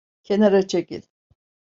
[0.23, 1.01] Kenara çekil.